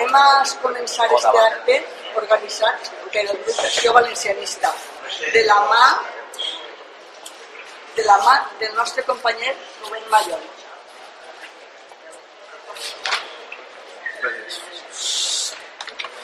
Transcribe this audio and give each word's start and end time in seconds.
anem 0.00 0.14
a 0.16 0.44
començar 0.62 1.06
este 1.12 1.40
acte 1.40 1.76
organitzat 2.20 2.88
per 3.12 3.24
el 3.24 3.36
grup 3.42 3.58
d'Acció 3.58 3.92
Valencianista 3.92 4.72
de 5.34 5.42
la 5.44 5.58
mà 5.72 5.84
de 7.96 8.06
la 8.06 8.16
mà 8.24 8.34
del 8.60 8.74
nostre 8.74 9.04
company 9.04 9.52
Rubén 9.82 10.08
Mallol. 10.10 10.42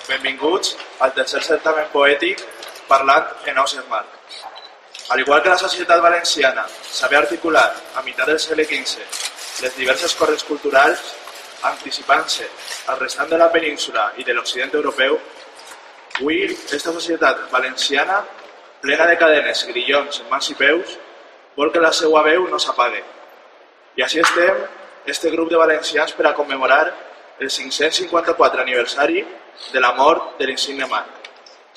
Benvinguts 0.09 0.77
al 1.01 1.13
tercer 1.13 1.43
certamen 1.43 1.89
poètic 1.93 2.45
parlat 2.89 3.49
en 3.51 3.59
Ausias 3.59 3.87
Marc. 3.89 4.09
Al 5.09 5.21
igual 5.21 5.43
que 5.43 5.51
la 5.51 5.59
societat 5.59 6.01
valenciana 6.01 6.67
sabia 6.83 7.19
articular 7.19 7.69
a 7.95 8.03
mitjà 8.03 8.25
del 8.25 8.41
segle 8.41 8.65
XV 8.65 9.63
les 9.63 9.77
diverses 9.77 10.15
corrents 10.15 10.45
culturals 10.45 11.03
anticipant-se 11.73 12.49
al 12.93 12.99
restant 13.01 13.31
de 13.31 13.39
la 13.39 13.51
península 13.53 14.13
i 14.17 14.25
de 14.25 14.35
l'occident 14.35 14.75
europeu, 14.75 15.19
avui 16.19 16.45
esta 16.47 16.93
societat 16.93 17.51
valenciana, 17.53 18.23
plena 18.81 19.07
de 19.07 19.17
cadenes, 19.19 19.65
grillons, 19.69 20.23
mans 20.31 20.51
i 20.51 20.57
peus, 20.57 20.97
vol 21.57 21.73
que 21.73 21.83
la 21.83 21.93
seva 21.93 22.23
veu 22.27 22.47
no 22.49 22.59
s'apague. 22.61 23.03
I 23.97 24.05
així 24.05 24.21
estem, 24.21 24.63
este 25.07 25.31
grup 25.31 25.51
de 25.51 25.61
valencians 25.61 26.13
per 26.13 26.27
a 26.29 26.35
commemorar 26.35 26.85
el 27.39 27.51
554 27.51 28.63
aniversari 28.63 29.25
de 29.73 29.81
la 29.81 29.93
mort 29.93 30.37
de 30.39 30.47
l'insigne 30.47 30.87
Marc, 30.87 31.31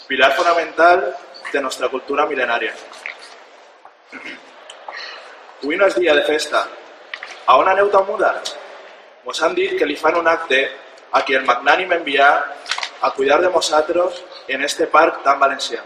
pilar 0.07 0.31
fonamental 0.35 1.05
de 1.51 1.62
nostra 1.62 1.90
cultura 1.90 2.26
mil·lenària. 2.27 2.73
Avui 5.59 5.77
no 5.77 5.87
és 5.87 5.95
dia 5.99 6.15
de 6.15 6.23
festa. 6.23 6.63
A 7.45 7.57
on 7.59 7.67
aneu 7.67 7.90
tan 7.91 8.05
mudats? 8.07 8.55
Mos 9.25 9.41
han 9.43 9.55
dit 9.55 9.77
que 9.77 9.85
li 9.85 9.98
fan 9.99 10.17
un 10.17 10.27
acte 10.27 10.59
a 11.12 11.23
qui 11.25 11.35
el 11.35 11.45
magnànim 11.48 11.91
enviar 11.91 12.31
a 13.01 13.12
cuidar 13.15 13.39
de 13.41 13.49
nosaltres 13.49 14.23
en 14.48 14.63
este 14.63 14.87
parc 14.87 15.23
tan 15.23 15.39
valencià. 15.39 15.81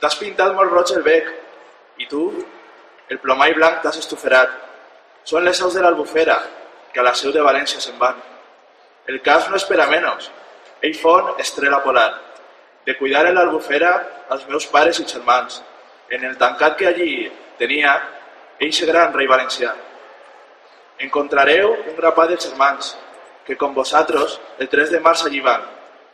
T'has 0.00 0.16
pintat 0.18 0.54
molt 0.56 0.72
roig 0.72 0.92
el 0.96 1.04
bec 1.06 1.30
i 2.02 2.08
tu, 2.10 2.24
el 3.08 3.20
plomall 3.22 3.54
blanc 3.54 3.82
t'has 3.82 4.00
estuferat. 4.00 4.50
Són 5.24 5.44
les 5.44 5.60
aus 5.62 5.74
de 5.74 5.82
l'Albufera, 5.84 6.38
que 6.92 7.00
a 7.00 7.06
la 7.06 7.14
seu 7.14 7.32
de 7.32 7.44
València 7.44 7.80
se'n 7.80 7.98
van. 7.98 8.18
El 9.06 9.20
cas 9.22 9.48
no 9.50 9.56
espera 9.56 9.86
menys. 9.90 10.30
Ell 10.82 10.96
fon 10.98 11.34
estrela 11.38 11.82
polar. 11.84 12.10
De 12.86 12.96
cuidar 12.98 13.26
en 13.28 13.36
l'Albufera 13.38 13.92
als 14.28 14.48
meus 14.48 14.66
pares 14.66 14.98
i 14.98 15.06
germans. 15.06 15.62
En 16.10 16.24
el 16.24 16.36
tancat 16.38 16.76
que 16.76 16.88
allí 16.88 17.12
tenia, 17.58 17.94
eixe 18.58 18.86
gran 18.86 19.14
rei 19.14 19.30
valencià. 19.30 19.72
Encontrareu 21.02 21.72
un 21.72 21.96
grapat 21.96 22.30
de 22.30 22.40
germans, 22.44 22.92
que 23.46 23.56
com 23.58 23.74
vosaltres, 23.74 24.38
el 24.58 24.68
3 24.70 24.92
de 24.94 25.00
març 25.02 25.24
allí 25.26 25.40
van. 25.42 25.64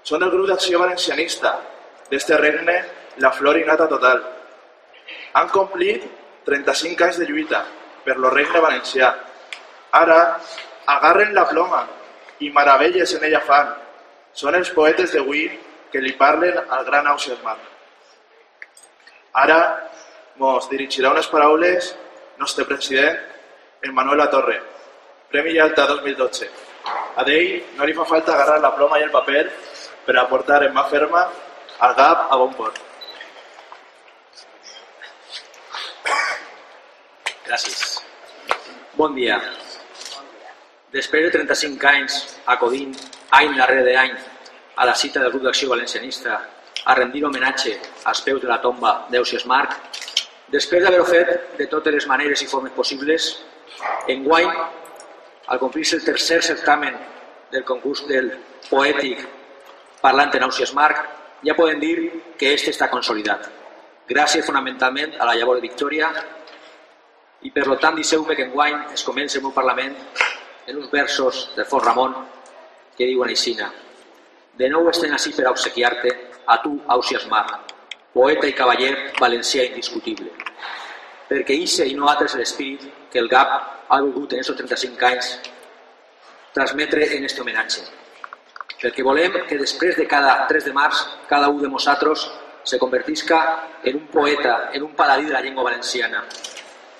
Són 0.02 0.22
el 0.24 0.32
grup 0.32 0.48
d'acció 0.48 0.80
valencianista, 0.80 1.58
d'este 2.08 2.38
regne 2.40 2.78
la 3.20 3.32
flor 3.36 3.58
innata 3.60 3.88
total. 3.90 4.22
Han 5.36 5.50
complit 5.52 6.06
35 6.48 7.04
anys 7.04 7.18
de 7.20 7.28
lluita 7.28 7.64
per 8.04 8.16
lo 8.16 8.30
regne 8.32 8.62
valencià. 8.64 9.10
Ara 9.98 10.18
agarren 10.94 11.34
la 11.36 11.44
ploma 11.50 11.82
i 12.40 12.48
meravelles 12.54 13.12
en 13.18 13.26
ella 13.28 13.42
fan. 13.44 13.74
Són 14.32 14.56
els 14.56 14.70
poetes 14.72 15.12
d'avui 15.12 15.44
que 15.92 16.00
li 16.00 16.14
parlen 16.16 16.56
al 16.64 16.86
gran 16.88 17.08
Ausiasman. 17.12 17.60
Ara 19.44 19.60
mos 20.40 20.68
dirigirà 20.70 21.12
unes 21.12 21.28
paraules 21.28 21.92
nostre 22.38 22.64
president, 22.64 23.18
Emmanuel 23.82 24.24
Torre, 24.30 24.58
Premi 25.28 25.52
Llalta 25.52 25.84
2012. 25.86 26.46
A 27.20 27.24
d'ell 27.26 27.74
no 27.76 27.84
li 27.84 27.94
fa 27.96 28.06
falta 28.08 28.32
agarrar 28.32 28.62
la 28.64 28.70
ploma 28.76 28.96
i 28.96 29.02
el 29.04 29.10
paper 29.12 29.42
per 30.06 30.14
aportar 30.16 30.62
en 30.64 30.72
mà 30.72 30.86
ferma 30.88 31.26
al 31.84 31.96
GAP 31.98 32.22
a 32.32 32.38
bon 32.40 32.54
port. 32.56 32.78
Gràcies. 37.44 37.98
Bon 38.96 39.12
dia. 39.18 39.36
Després 40.96 41.28
de 41.28 41.34
35 41.36 41.90
anys 41.92 42.18
acudint 42.56 42.96
any 43.42 43.52
darrere 43.60 43.98
any 44.00 44.16
a 44.80 44.88
la 44.88 44.96
cita 44.96 45.20
del 45.20 45.34
grup 45.36 45.44
d'acció 45.44 45.68
valencianista 45.74 46.40
a 46.88 46.96
rendir 46.96 47.26
homenatge 47.28 47.76
als 48.08 48.24
peus 48.24 48.40
de 48.40 48.48
la 48.48 48.62
tomba 48.64 48.96
d'Eusias 49.12 49.44
Marc, 49.44 49.76
després 50.48 50.82
d'haver-ho 50.82 51.04
fet 51.04 51.56
de 51.60 51.68
totes 51.68 51.92
les 51.92 52.08
maneres 52.08 52.40
i 52.40 52.48
formes 52.48 52.72
possibles, 52.72 53.34
enguany, 54.08 54.48
al 55.48 55.58
complir-se 55.58 55.96
el 55.96 56.04
tercer 56.04 56.42
certamen 56.42 56.96
del 57.52 57.64
concurs 57.64 58.04
del 58.06 58.30
poètic 58.68 59.24
parlant 60.02 60.34
en 60.36 60.44
Ausias 60.46 60.74
Marc, 60.76 61.00
ja 61.42 61.56
podem 61.56 61.80
dir 61.80 61.96
que 62.38 62.52
este 62.54 62.70
està 62.74 62.90
consolidat. 62.92 63.48
Gràcies 64.08 64.46
fonamentalment 64.46 65.16
a 65.18 65.26
la 65.28 65.34
llavor 65.36 65.58
de 65.58 65.66
Victòria 65.66 66.12
i 67.44 67.50
per 67.54 67.64
tant 67.80 67.96
deixeu-me 67.96 68.36
que 68.36 68.48
enguany 68.48 68.92
es 68.94 69.04
comenci 69.06 69.38
el 69.38 69.44
meu 69.46 69.54
Parlament 69.54 69.94
en 70.66 70.76
uns 70.76 70.90
versos 70.90 71.48
del 71.56 71.66
Font 71.66 71.84
Ramon 71.84 72.16
que 72.96 73.06
diuen 73.06 73.30
aixina 73.30 73.70
De 74.58 74.66
nou 74.68 74.88
estem 74.90 75.12
així 75.14 75.30
per 75.36 75.46
obsequiar-te 75.46 76.10
a 76.50 76.56
tu, 76.64 76.72
Ausias 76.90 77.28
Marc, 77.30 77.70
poeta 78.10 78.48
i 78.48 78.54
cavaller 78.58 78.90
valencià 79.20 79.68
indiscutible, 79.68 80.32
perquè 81.28 81.54
ixe 81.54 81.86
i 81.86 81.94
no 81.94 82.08
altres 82.08 82.34
l'espírit 82.38 82.88
que 83.12 83.20
el 83.20 83.28
GAP 83.28 83.54
ha 83.88 84.00
volgut 84.00 84.32
en 84.32 84.42
aquests 84.42 84.56
35 84.56 85.06
anys 85.08 85.30
transmetre 86.52 87.06
en 87.16 87.24
este 87.24 87.42
homenatge. 87.42 87.84
Perquè 88.78 89.02
volem 89.02 89.34
que 89.48 89.58
després 89.58 89.96
de 89.98 90.06
cada 90.06 90.46
3 90.48 90.68
de 90.68 90.72
març, 90.72 91.04
cada 91.28 91.48
un 91.48 91.62
de 91.62 91.68
nosaltres 91.68 92.28
se 92.64 92.78
convertisca 92.78 93.38
en 93.82 93.96
un 93.96 94.06
poeta, 94.06 94.70
en 94.72 94.82
un 94.82 94.94
paladí 94.94 95.26
de 95.26 95.32
la 95.32 95.40
llengua 95.40 95.64
valenciana. 95.64 96.24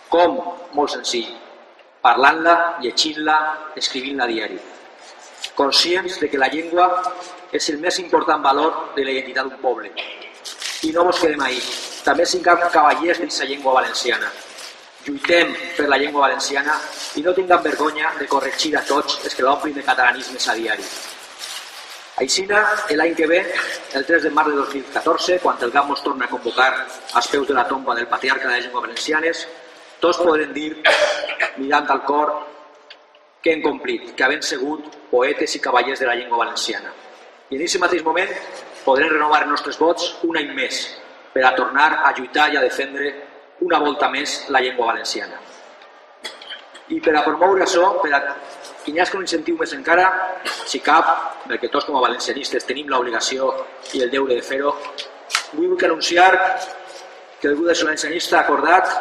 Com? 0.08 0.38
Molt 0.72 0.94
senzill. 0.94 1.28
Parlant-la, 2.02 2.54
llegint-la, 2.82 3.38
escrivint-la 3.76 4.26
diari. 4.26 4.58
Conscients 5.54 6.20
de 6.20 6.30
que 6.30 6.38
la 6.38 6.48
llengua 6.48 6.88
és 7.52 7.68
el 7.70 7.78
més 7.82 7.98
important 7.98 8.42
valor 8.42 8.94
de 8.96 9.04
la 9.04 9.14
identitat 9.14 9.50
d'un 9.50 9.60
poble. 9.62 9.92
I 10.82 10.92
no 10.94 11.06
ens 11.10 11.18
quedem 11.18 11.40
ahí. 11.42 11.58
També 12.06 12.24
siguem 12.26 12.60
cavallers 12.70 13.18
d'aquesta 13.18 13.46
llengua 13.50 13.74
valenciana. 13.80 14.30
Lluitem 15.06 15.54
per 15.76 15.86
la 15.88 15.98
llengua 15.98 16.26
valenciana 16.28 16.74
i 17.16 17.22
no 17.22 17.34
tinguem 17.34 17.62
vergonya 17.62 18.12
de 18.18 18.26
corregir 18.30 18.74
a 18.76 18.82
tots 18.86 19.18
els 19.24 19.34
que 19.34 19.46
l'omplin 19.46 19.74
de 19.74 19.84
catalanismes 19.86 20.48
a 20.48 20.54
diari. 20.54 20.84
Aixina, 22.18 22.60
l'any 22.98 23.14
que 23.14 23.26
ve, 23.30 23.38
el 23.94 24.04
3 24.06 24.24
de 24.26 24.30
març 24.34 24.50
de 24.50 24.56
2014, 24.58 25.38
quan 25.42 25.58
el 25.62 25.70
GAP 25.70 25.90
ens 25.94 26.02
torna 26.02 26.26
a 26.26 26.30
convocar 26.32 26.70
als 27.14 27.28
peus 27.30 27.46
de 27.46 27.54
la 27.54 27.66
tomba 27.68 27.94
del 27.94 28.08
patriarca 28.10 28.48
de 28.48 28.54
les 28.54 28.64
llengües 28.66 28.86
valencianes, 28.88 29.44
tots 30.00 30.18
podrem 30.18 30.52
dir, 30.52 30.70
mirant 31.58 31.90
al 31.90 32.02
cor, 32.06 32.32
que 33.42 33.52
hem 33.52 33.62
complit, 33.62 34.14
que 34.16 34.24
havent 34.26 34.42
sigut 34.42 34.96
poetes 35.10 35.54
i 35.54 35.60
cavallers 35.62 36.02
de 36.02 36.06
la 36.10 36.16
llengua 36.18 36.42
valenciana. 36.44 36.90
I 37.50 37.56
en 37.56 37.62
aquest 37.62 37.80
mateix 37.82 38.02
moment 38.04 38.34
podrem 38.88 39.12
renovar 39.12 39.42
els 39.44 39.52
nostres 39.52 39.78
vots 39.80 40.14
un 40.24 40.40
any 40.40 40.54
més 40.56 40.80
per 41.34 41.44
a 41.44 41.54
tornar 41.56 41.90
a 42.08 42.14
lluitar 42.16 42.48
i 42.52 42.56
a 42.56 42.64
defendre 42.64 43.12
una 43.66 43.80
volta 43.82 44.08
més 44.08 44.44
la 44.54 44.62
llengua 44.64 44.92
valenciana. 44.92 45.36
I 46.88 47.00
per 47.04 47.12
a 47.18 47.24
promoure 47.26 47.66
això, 47.66 47.90
per 48.00 48.12
a 48.16 48.20
que 48.84 48.94
hagi 49.02 49.16
un 49.18 49.26
incentiu 49.26 49.58
més 49.60 49.74
encara, 49.76 50.06
si 50.64 50.80
cap, 50.80 51.08
perquè 51.50 51.68
tots 51.68 51.84
com 51.84 51.98
a 51.98 52.04
valencianistes 52.06 52.64
tenim 52.64 52.88
l'obligació 52.88 53.50
i 53.92 54.00
el 54.06 54.12
deure 54.14 54.38
de 54.38 54.44
fer-ho, 54.46 54.72
vull 55.52 55.84
anunciar 55.84 56.30
que 57.40 57.48
el 57.50 57.58
grup 57.58 57.68
de 57.68 57.76
valencianista 57.84 58.38
ha 58.38 58.46
acordat 58.46 58.94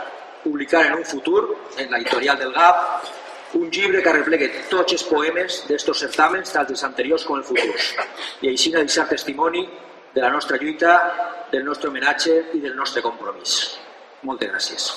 publicar 0.43 0.83
en 0.87 0.97
un 0.99 1.05
futur, 1.05 1.45
en 1.77 1.89
l'editorial 1.91 2.37
del 2.37 2.51
GAP, 2.51 2.83
un 3.53 3.69
llibre 3.71 4.01
que 4.03 4.13
replegue 4.13 4.49
tots 4.69 4.97
els 4.97 5.03
poemes 5.07 5.63
d'estos 5.69 6.03
certàmens, 6.03 6.51
tant 6.51 6.67
els 6.69 6.83
anteriors 6.83 7.23
com 7.25 7.39
els 7.39 7.47
futurs, 7.47 7.91
i 8.43 8.51
així 8.51 8.73
deixar 8.75 9.07
testimoni 9.07 9.63
de 10.13 10.21
la 10.21 10.31
nostra 10.33 10.57
lluita, 10.57 10.97
del 11.51 11.63
nostre 11.63 11.89
homenatge 11.89 12.33
i 12.57 12.59
del 12.59 12.75
nostre 12.75 13.01
compromís. 13.01 13.77
Moltes 14.27 14.51
gràcies. 14.51 14.89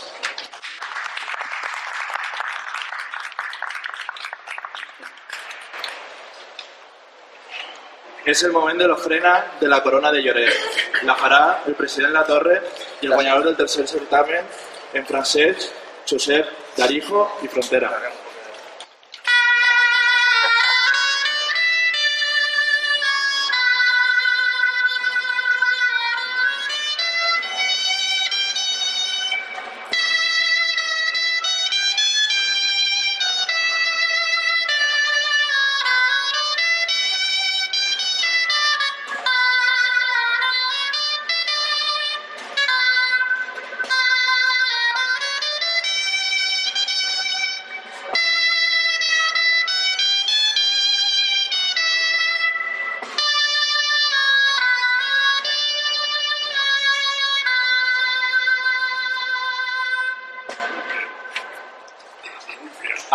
És 8.31 8.43
el 8.44 8.53
moment 8.53 8.79
de 8.79 8.87
l'ofrena 8.87 9.32
de 9.61 9.69
la 9.69 9.81
corona 9.82 10.11
de 10.12 10.20
Lloret. 10.23 10.81
La 11.08 11.17
farà 11.17 11.41
el 11.67 11.75
president 11.75 12.12
La 12.14 12.25
Torre 12.29 12.61
i 13.00 13.08
el 13.08 13.14
guanyador 13.14 13.49
del 13.49 13.56
tercer 13.62 13.87
certamen 13.88 14.46
en 14.93 15.06
francès, 15.06 15.70
Josep 16.06 16.76
Darijo 16.76 17.29
i 17.43 17.49
Frontera. 17.49 17.91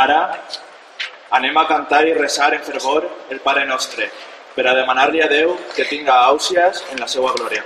Ara 0.06 0.22
anem 1.38 1.56
a 1.58 1.66
cantar 1.70 2.04
i 2.06 2.14
resar 2.14 2.52
en 2.54 2.62
fervor 2.68 3.08
el 3.34 3.40
Pare 3.46 3.64
Nostre, 3.70 4.10
per 4.56 4.68
a 4.70 4.76
demanar-li 4.78 5.24
a 5.26 5.30
Déu 5.32 5.56
que 5.74 5.88
tinga 5.90 6.20
àusies 6.28 6.84
en 6.92 7.02
la 7.02 7.08
seva 7.10 7.34
glòria. 7.40 7.64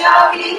Nostre 0.00 0.38
della 0.38 0.49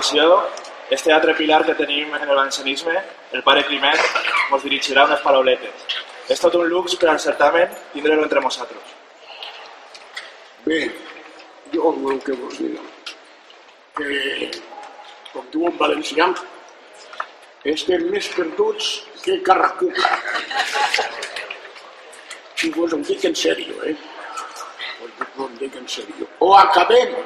A 0.00 0.02
continuació, 0.02 0.48
este 0.88 1.12
altre 1.12 1.34
pilar 1.34 1.62
que 1.66 1.74
tenim 1.74 2.14
en 2.14 2.22
el 2.22 2.28
valencianisme, 2.28 2.94
el 3.36 3.42
pare 3.44 3.66
Climent, 3.68 3.98
ens 4.48 4.62
dirigirà 4.64 5.02
unes 5.04 5.20
parauletes. 5.20 5.96
És 6.32 6.40
tot 6.40 6.54
un 6.56 6.70
lux 6.70 6.94
per 6.96 7.10
al 7.10 7.18
certamen 7.20 7.74
tindre-lo 7.92 8.22
entre 8.24 8.40
nosaltres. 8.40 8.94
Bé, 10.64 10.78
jo 11.74 11.92
el 11.92 12.22
que 12.24 12.32
vos 12.32 12.56
dic, 12.56 13.10
que, 13.98 14.48
com 15.34 15.50
diu 15.52 15.66
en 15.68 15.76
valencià, 15.82 16.30
estem 17.74 18.06
més 18.14 18.30
perduts 18.38 18.88
que 19.20 19.36
carracuca. 19.50 20.14
Si 22.54 22.72
vos 22.78 22.96
ho 22.96 23.02
dic 23.10 23.28
en 23.28 23.36
sèrio, 23.36 23.76
eh? 23.84 23.92
Vos 25.02 25.44
ho 25.44 25.50
dic 25.60 25.76
en 25.76 25.92
sèrio. 25.98 26.30
O 26.40 26.54
acabem, 26.56 27.20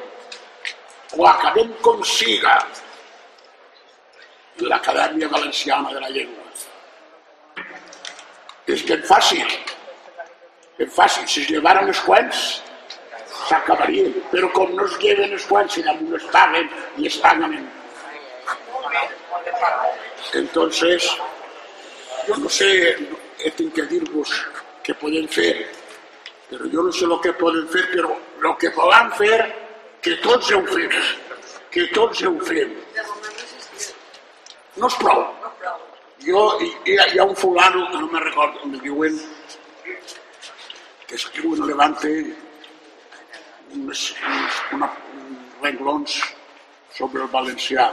o 1.16 1.26
acabem 1.26 1.72
com 1.82 2.02
siga 2.04 2.56
l'Acadèmia 4.60 5.28
Valenciana 5.28 5.92
de 5.92 6.00
la 6.00 6.10
Llengua. 6.10 6.42
És 8.66 8.82
que 8.82 8.96
és 8.96 9.06
fàcil, 9.08 9.56
és 10.78 10.90
fàcil. 10.94 11.26
Si 11.28 11.42
es 11.42 11.50
llevaran 11.52 11.90
els 11.90 12.00
quants, 12.06 12.44
s'acabaria. 13.48 14.08
Però 14.32 14.50
com 14.54 14.74
no 14.78 14.86
es 14.88 14.96
lleven 15.02 15.34
els 15.36 15.46
quants, 15.50 15.74
sinó 15.74 15.96
que 15.98 16.20
es 16.20 16.28
paguen 16.34 16.70
i 16.98 17.10
es 17.10 17.18
paguen 17.22 17.58
en... 17.60 17.66
Entonces, 20.34 21.10
yo 22.26 22.36
no 22.38 22.48
sé, 22.48 22.70
tengo 23.56 23.74
que 23.74 23.84
dir-vos 23.90 24.32
què 24.84 24.94
podem 24.98 25.26
fer, 25.30 25.52
però 26.48 26.70
jo 26.72 26.86
no 26.86 26.92
sé 26.92 27.04
el 27.06 27.14
que 27.22 27.34
podem 27.38 27.68
fer, 27.72 27.84
però 27.92 28.16
el 28.16 28.56
que 28.62 28.72
podem 28.74 29.12
fer, 29.18 29.38
que 30.04 30.14
tots 30.24 30.50
ho 30.52 30.60
fem, 30.70 30.94
que 31.74 31.86
tots 31.96 32.22
ho 32.28 32.32
fem. 32.48 32.72
No 34.76 34.88
és 34.90 34.96
prou. 35.00 35.22
Jo, 36.24 36.40
hi, 36.62 36.70
hi 36.92 36.96
ha- 37.18 37.24
un 37.24 37.34
fulano, 37.36 37.84
no 37.92 38.06
me 38.12 38.20
recordo, 38.20 38.66
me 38.66 38.78
diuen, 38.80 39.16
que 41.06 41.14
escriu 41.20 41.54
en 41.54 41.66
Levante 41.68 42.10
unes, 43.74 44.02
unes, 44.28 44.60
una, 44.72 44.88
uns 45.18 45.62
renglons 45.62 46.16
sobre 46.96 47.22
el 47.24 47.28
valencià. 47.32 47.88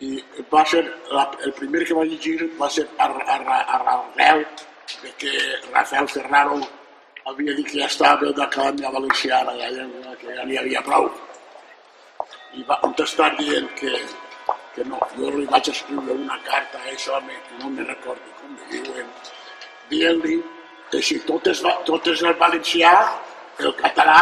I 0.00 0.16
va 0.52 0.64
ser, 0.64 0.82
la, 1.12 1.26
el 1.44 1.52
primer 1.58 1.84
que 1.86 1.94
va 1.94 2.04
llegir 2.08 2.38
va 2.60 2.70
ser 2.72 2.86
a, 2.98 3.06
a, 3.06 3.36
a, 3.36 3.58
a 3.60 3.96
arrel 3.98 4.46
de 5.02 5.10
que 5.20 5.32
Rafael 5.72 6.08
Ferraro 6.08 6.56
havia 7.28 7.54
dit 7.56 7.66
que 7.68 7.80
ja 7.80 7.86
estava 7.86 8.32
d'Acadèmia 8.36 8.90
Valenciana, 8.94 9.56
ja, 9.58 9.68
ja, 9.76 10.14
que 10.20 10.36
ja 10.36 10.46
n'hi 10.46 10.58
havia 10.60 10.82
prou. 10.86 11.10
I 12.56 12.64
va 12.68 12.78
contestar 12.82 13.30
dient 13.38 13.68
que, 13.78 13.92
que 14.74 14.86
no, 14.88 15.00
jo 15.16 15.30
li 15.36 15.46
vaig 15.50 15.68
escriure 15.72 16.16
una 16.16 16.38
carta 16.46 16.78
a 16.78 16.86
aquest 16.86 17.08
home, 17.08 17.36
que 17.48 17.62
no 17.62 17.70
me 17.74 17.84
recordo 17.84 18.38
com 18.40 18.56
li 18.56 18.80
diuen, 18.80 19.12
dient-li 19.90 20.40
que 20.90 21.02
si 21.02 21.20
tot 21.26 21.46
és, 21.52 21.62
tot 21.86 22.08
és 22.10 22.24
el 22.26 22.34
valencià, 22.40 22.94
el 23.60 23.74
català, 23.78 24.20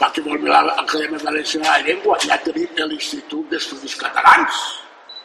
per 0.00 0.10
què 0.12 0.22
vol 0.24 0.42
l'Acadèmia 0.44 1.22
Valenciana 1.24 1.66
de 1.66 1.70
la 1.72 1.84
Llengua? 1.86 2.18
Ja 2.24 2.36
tenim 2.44 2.82
l'Institut 2.88 3.48
d'Estudis 3.52 3.96
Catalans. 4.00 4.64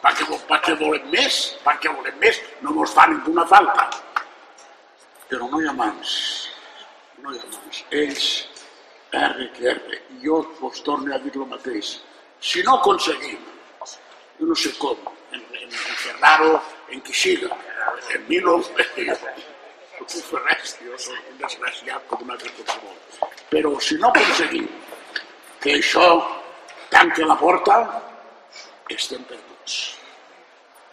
Per 0.02 0.10
què, 0.18 0.26
per 0.48 0.76
volem 0.80 1.04
més? 1.12 1.42
Per 1.62 1.76
què 1.78 1.92
volem 1.92 2.16
més? 2.20 2.40
No 2.64 2.72
mos 2.74 2.94
fa 2.96 3.06
ninguna 3.06 3.44
falta. 3.46 3.86
Però 5.28 5.46
no 5.52 5.60
hi 5.60 5.68
ha 5.68 5.76
mans. 5.76 6.16
No 7.22 7.32
hi 7.32 7.38
ha 7.38 7.48
mans. 7.54 7.84
Ells, 8.00 8.28
R 9.18 9.48
que 9.56 9.68
R. 9.72 10.00
Jo 10.24 10.40
vos 10.60 10.82
torno 10.82 11.14
a 11.14 11.18
dir 11.22 11.32
el 11.36 11.46
mateix. 11.46 11.94
Si 12.40 12.62
no 12.66 12.74
aconseguim, 12.80 13.38
jo 14.38 14.48
no 14.48 14.56
sé 14.58 14.72
com, 14.78 14.98
en, 15.30 15.42
en, 15.60 15.68
en 15.70 15.98
Ferraro, 16.04 16.56
en 16.90 17.02
qui 17.06 17.14
siga, 17.14 17.50
en 18.14 18.24
Milo, 18.28 18.56
no 18.58 18.86
puc 20.02 20.14
fer 20.28 20.40
res, 20.48 20.72
jo 20.82 20.98
soc 20.98 21.28
un 21.30 21.38
desgraciat 21.42 22.08
com 22.10 22.24
un 22.24 22.32
altre 22.34 22.50
qualsevol. 22.56 22.96
Però 23.52 23.72
si 23.88 23.98
no 24.02 24.10
aconseguim 24.10 24.66
que 25.62 25.76
això 25.78 26.06
tanque 26.90 27.28
la 27.28 27.38
porta, 27.38 27.78
estem 28.96 29.22
perduts. 29.30 29.78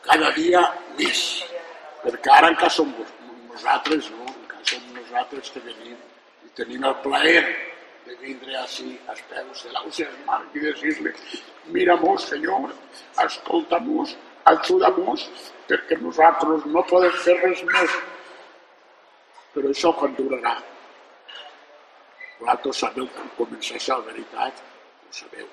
Cada 0.05 0.29
dia 0.37 0.61
més. 0.99 1.23
Perquè 2.03 2.35
ara 2.35 2.53
encara 2.53 2.71
som 2.77 2.93
nosaltres, 3.49 4.13
no? 4.13 4.29
Encara 4.43 4.69
som 4.75 4.85
nosaltres 4.93 5.49
que 5.55 5.65
venim 5.65 5.97
i 6.45 6.53
tenim 6.59 6.85
el 6.89 6.95
plaer 7.03 7.43
de 8.07 8.15
vindre 8.23 8.55
així 8.61 8.95
als 9.11 9.21
peus 9.29 9.63
de 9.65 9.73
l'Ausias 9.75 10.15
Marc 10.27 10.55
i 10.55 10.63
dir-li 10.65 11.13
mira-mos, 11.75 12.25
Senyor, 12.29 12.73
escolta-mos, 13.25 14.15
ajuda-mos, 14.51 15.27
perquè 15.69 15.99
nosaltres 16.01 16.65
no 16.73 16.83
podem 16.89 17.15
fer 17.25 17.37
res 17.43 17.63
més. 17.69 17.97
Però 19.53 19.69
això 19.69 19.93
quan 19.99 20.15
durarà? 20.17 20.55
Vosaltres 22.39 22.81
sabeu 22.85 23.07
quan 23.15 23.33
comença 23.37 23.79
la 23.91 24.05
veritat, 24.07 24.63
ho 25.05 25.13
sabeu. 25.21 25.47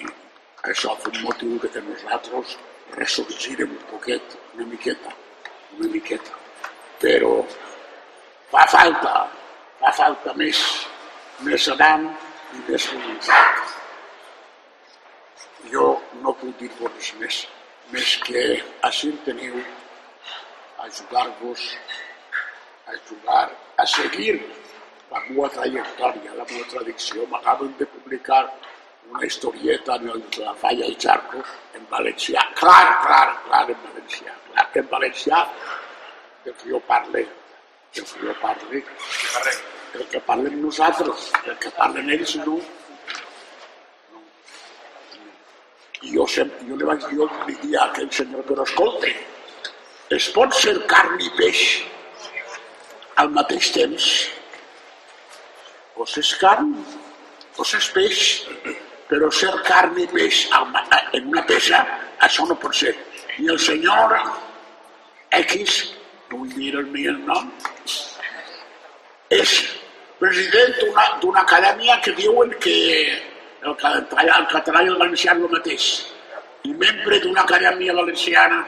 I 0.00 0.04
això 0.72 0.94
fa 1.02 1.10
un 1.10 1.22
motiu 1.24 1.56
de 1.62 1.70
que 1.72 1.82
nosaltres 1.86 2.58
ressorgirem 2.96 3.70
un 3.76 3.84
poquet, 3.92 4.36
una 4.54 4.66
miqueta, 4.72 5.14
una 5.78 5.88
miqueta. 5.94 6.36
Però 7.00 7.32
fa 8.50 8.66
falta, 8.66 9.14
fa 9.80 9.92
falta 9.94 10.34
més, 10.38 10.60
més 11.46 11.68
adam 11.74 12.08
i 12.56 12.62
més 12.68 12.88
voluntat. 12.92 13.76
Jo 15.70 15.86
no 16.22 16.34
puc 16.40 16.56
dir-vos 16.58 16.90
res 16.96 17.12
més, 17.20 17.42
més 17.94 18.16
que 18.26 18.44
així 18.88 19.12
teniu 19.26 19.60
ajudar-vos, 20.86 21.66
a 22.86 22.96
ajudar 22.96 23.44
a 23.76 23.86
seguir 23.86 24.40
la 25.10 25.20
meva 25.28 25.48
trajectòria, 25.54 26.34
la 26.34 26.46
meva 26.50 26.66
tradició. 26.72 27.26
M'acaben 27.30 27.74
de 27.78 27.86
publicar 27.94 28.44
una 29.10 29.26
historieta 29.26 29.96
en 30.00 30.08
el 30.14 30.22
la 30.38 30.54
Falla 30.54 30.86
i 30.86 30.96
Charco 30.96 31.42
en 31.74 31.86
valencià, 31.90 32.42
clar, 32.58 32.86
clar, 33.04 33.26
clar 33.46 33.62
en 33.74 33.78
valencià, 33.86 34.34
clar 34.48 34.66
que 34.72 34.82
en 34.82 34.90
valencià 34.90 35.44
del 36.44 36.54
que 36.54 36.70
jo 36.72 36.80
parle, 36.88 37.26
que 37.92 38.04
jo 38.06 38.34
parle, 38.40 38.82
el 39.94 40.06
que 40.10 40.20
parlem 40.26 40.60
nosaltres, 40.62 41.30
el 41.46 41.56
que 41.58 41.72
parlen 41.78 42.10
ells 42.14 42.36
no. 42.40 42.58
no. 44.12 44.22
I 46.02 46.14
jo, 46.14 46.26
sempre, 46.26 46.66
jo 46.68 46.78
li 46.78 46.88
vaig 46.90 47.06
dir, 47.08 47.18
jo 47.18 47.28
li 47.48 47.56
dir 47.64 47.76
a 47.76 47.88
aquell 47.88 48.10
senyor, 48.14 48.46
però 48.48 48.66
escolta, 48.68 49.10
es 50.16 50.30
pot 50.36 50.54
ser 50.58 50.76
carn 50.90 51.18
i 51.20 51.30
peix 51.38 51.64
al 53.20 53.34
mateix 53.34 53.72
temps? 53.74 54.08
O 56.00 56.06
s'és 56.08 56.32
carn 56.40 56.72
o 57.60 57.66
s'és 57.66 57.90
peix, 57.92 58.20
però 59.10 59.28
ser 59.34 59.50
carn 59.66 59.98
i 60.00 60.06
peix 60.14 60.46
en 60.54 61.26
una 61.26 61.42
peça, 61.48 61.82
això 62.26 62.46
no 62.48 62.56
pot 62.62 62.76
ser. 62.76 62.94
I 63.42 63.50
el 63.52 63.58
senyor 63.60 64.14
X, 65.40 65.80
no 66.30 66.38
vull 66.38 66.52
dir 66.54 66.74
el 66.78 66.86
meu 66.94 67.16
nom, 67.26 67.48
és 69.34 69.54
president 70.20 70.76
d'una 71.22 71.42
acadèmia 71.42 71.96
que 72.04 72.14
diuen 72.18 72.52
que 72.62 72.76
el 73.66 73.74
català, 73.80 74.36
el 74.38 74.46
català 74.52 74.82
i 74.84 74.92
el 74.92 74.98
valencià 75.00 75.34
és 75.34 75.42
el 75.42 75.54
mateix. 75.54 75.86
I 76.68 76.74
membre 76.82 77.18
d'una 77.24 77.42
acadèmia 77.42 77.96
valenciana, 77.96 78.60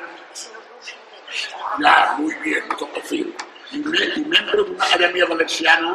ja, 1.85 1.95
muy 2.19 2.35
bien, 2.42 2.66
me 2.69 2.78
toca 2.81 3.02
fil. 3.11 3.31
I, 3.73 3.78
i 3.78 4.25
membre 4.25 4.64
d'una 4.64 4.88
acadèmia 4.88 5.28
valenciana, 5.31 5.95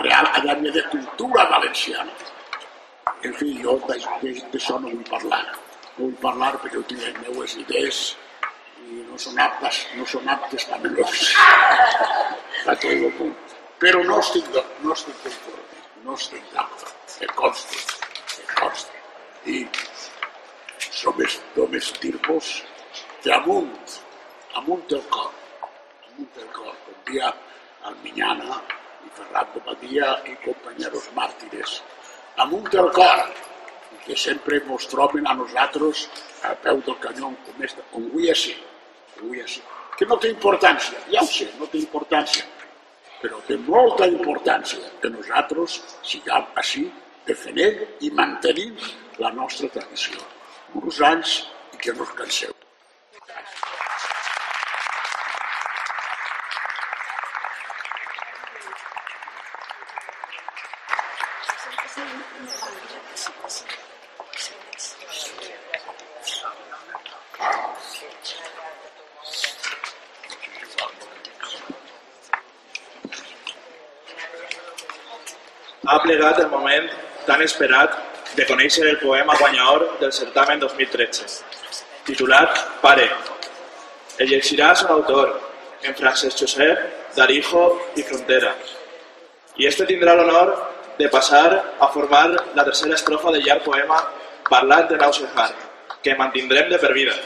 Real 0.00 0.26
Acadèmia 0.26 0.72
de 0.72 0.82
Cultura 0.88 1.44
Valenciana. 1.50 2.12
En 3.26 3.32
fi, 3.34 3.52
jo 3.60 3.76
d'això 3.88 4.78
no 4.78 4.88
vull 4.88 5.04
parlar. 5.10 5.44
No 5.98 6.06
vull 6.06 6.18
parlar 6.24 6.54
perquè 6.56 6.78
jo 6.78 6.84
tinc 6.88 7.02
les 7.04 7.16
meves 7.26 7.56
idees 7.64 8.02
no 9.10 9.18
són 9.18 9.38
aptes, 9.42 9.80
no 9.98 10.06
són 10.06 10.28
aptes 10.34 10.66
a 10.70 10.78
menors 10.82 11.24
a 12.66 12.74
tot 12.74 12.90
el 12.90 13.06
món. 13.18 13.34
Però 13.82 14.02
no 14.06 14.18
estic, 14.22 14.48
no 14.84 14.94
estic 14.94 15.16
conforme, 15.24 15.82
no 16.04 16.16
estic 16.18 16.46
d'acord, 16.54 17.16
em 17.26 17.34
consta, 17.38 17.82
em 18.42 18.54
consta. 18.60 18.98
I 19.50 19.58
som 21.00 21.16
només 21.56 21.92
dir-vos 22.02 22.50
que 23.22 23.32
amunt, 23.36 23.96
amunt 24.60 24.96
el 24.98 25.04
cor, 25.16 25.30
amunt 26.10 26.42
el 26.44 26.50
cor, 26.56 26.74
com 26.86 26.98
dia 27.10 27.32
Alminyana 27.90 28.60
i 29.06 29.14
Ferran 29.16 29.54
de 29.54 29.64
Badia 29.68 30.10
i 30.28 30.36
companyeros 30.44 31.08
màrtires, 31.16 31.80
amunt 32.44 32.68
el 32.84 32.92
cor, 32.96 33.24
que 34.04 34.16
sempre 34.16 34.60
ens 34.60 34.88
troben 34.92 35.28
a 35.28 35.34
nosaltres 35.38 36.08
al 36.48 36.56
peu 36.64 36.84
del 36.86 37.00
canyó 37.06 37.32
com, 37.46 37.64
esta, 37.64 37.84
com 37.92 38.06
avui 38.10 38.30
així, 38.32 38.54
avui 39.20 39.42
així. 39.44 39.62
Que 39.98 40.08
no 40.08 40.16
té 40.16 40.30
importància, 40.32 40.98
ja 41.12 41.22
ho 41.22 41.28
sé, 41.28 41.50
no 41.60 41.68
té 41.68 41.80
importància, 41.82 42.46
però 43.20 43.40
té 43.46 43.58
molta 43.66 44.08
importància 44.08 44.92
que 45.02 45.12
nosaltres 45.12 45.76
siguem 46.12 46.48
així, 46.62 46.86
defendent 47.28 47.84
i 48.06 48.10
mantenim 48.16 48.80
la 49.20 49.32
nostra 49.36 49.68
tradició. 49.76 50.24
Uns 50.80 51.02
anys 51.12 51.36
i 51.74 51.84
que 51.84 51.92
no 51.92 52.08
us 52.08 52.16
canseu. 52.16 52.56
Ha 75.90 75.98
plegat 76.02 76.38
el 76.38 76.48
moment 76.50 76.86
tan 77.26 77.40
esperat 77.42 77.96
de 78.38 78.44
conèixer 78.46 78.84
el 78.86 78.98
poema 79.00 79.34
guanyador 79.40 79.86
del 79.98 80.12
certamen 80.14 80.60
2013, 80.62 81.26
titulat 82.06 82.60
Pare. 82.82 83.08
El 84.22 84.30
llegirà 84.30 84.68
son 84.78 84.92
autor, 84.94 85.32
en 85.82 85.96
Francesc 85.98 86.44
Josep, 86.44 86.84
Darijo 87.16 87.64
i 87.98 88.04
Frontera. 88.06 88.54
I 89.58 89.66
este 89.66 89.88
tindrà 89.88 90.14
l'honor 90.14 90.54
de 91.00 91.08
passar 91.08 91.76
a 91.80 91.88
formar 91.88 92.28
la 92.54 92.64
tercera 92.64 92.94
estrofa 92.94 93.32
del 93.34 93.42
llarg 93.48 93.66
poema 93.66 93.98
Parlat 94.48 94.90
de 94.92 94.98
Nausejar, 95.00 95.50
que 96.02 96.14
mantindrem 96.14 96.70
de 96.70 96.78
per 96.78 96.92
vida. 96.94 97.16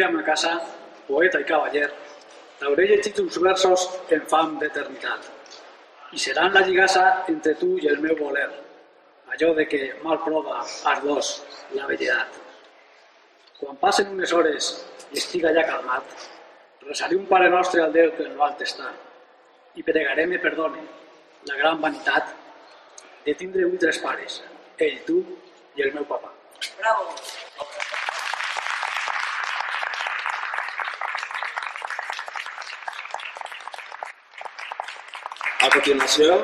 Quan 0.00 0.08
torne 0.08 0.16
avui 0.16 0.18
a 0.18 0.22
ma 0.22 0.22
casa, 0.22 0.50
poeta 1.06 1.40
i 1.40 1.44
cavaller, 1.44 1.88
t'hauré 2.58 2.86
llegit 2.88 3.18
uns 3.20 3.36
versos 3.36 3.82
en 4.08 4.22
fam 4.32 4.54
d'eternitat. 4.58 5.26
I 6.12 6.18
seran 6.18 6.54
la 6.54 6.62
lligassa 6.64 7.24
entre 7.28 7.52
tu 7.60 7.76
i 7.78 7.88
el 7.88 8.00
meu 8.00 8.16
voler, 8.16 8.48
allò 9.28 9.50
de 9.54 9.66
que 9.68 9.92
mal 10.02 10.22
prova 10.24 10.62
ardós 10.92 11.42
la 11.76 11.86
velledat. 11.86 12.38
Quan 13.58 13.76
passen 13.76 14.08
unes 14.14 14.32
hores 14.32 14.70
i 15.12 15.18
estiga 15.18 15.52
ja 15.52 15.66
calmat, 15.68 16.16
resaré 16.86 17.16
un 17.16 17.26
pare 17.26 17.50
nostre 17.50 17.84
al 17.84 17.92
Déu 17.92 18.14
que 18.16 18.24
en 18.24 18.38
l'alt 18.40 18.64
està 18.64 18.88
i 19.76 19.84
pregaré 19.84 20.24
me 20.26 20.40
perdone 20.40 20.80
la 21.44 21.60
gran 21.60 21.80
vanitat 21.80 22.32
de 23.26 23.34
tindre 23.34 23.68
un 23.68 23.76
tres 23.76 24.00
pares, 24.00 24.40
ell, 24.78 24.98
tu 25.04 25.20
i 25.76 25.84
el 25.84 25.92
meu 25.92 26.08
papa. 26.08 26.32
Bravo. 26.80 27.12
A 35.60 35.68
continuació, 35.68 36.38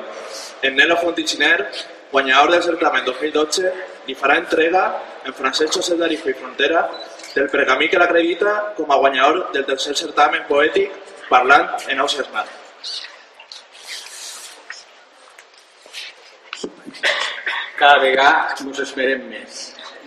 en 0.61 0.75
Nelo 0.76 0.99
Fontitxiner, 1.00 1.70
guanyador 2.12 2.50
del 2.52 2.62
certamen 2.66 3.04
2012, 3.06 3.70
li 4.06 4.16
farà 4.18 4.37
entrega 4.42 4.82
en 5.25 5.32
Francesc 5.38 5.78
Josep 5.78 5.96
d'Arijo 6.02 6.28
i 6.28 6.35
Frontera 6.37 6.82
del 7.30 7.49
pergamí 7.49 7.88
que 7.88 8.00
l'acredita 8.02 8.52
com 8.76 8.92
a 8.92 8.99
guanyador 9.00 9.52
del 9.54 9.64
tercer 9.70 9.96
certamen 9.96 10.44
poètic 10.50 10.92
parlant 11.30 11.88
en 11.88 12.04
Ausias 12.04 12.28
Mar. 12.35 12.44
Cada 17.80 17.99
vegada 18.04 18.54
ens 18.66 18.85
esperem 18.85 19.25
més. 19.32 19.62